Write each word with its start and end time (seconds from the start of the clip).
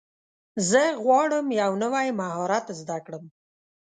زه 0.69 0.81
غواړم 1.03 1.45
یو 1.61 1.71
نوی 1.83 2.07
مهارت 2.19 2.65
زده 2.79 2.97
کړم. 3.05 3.23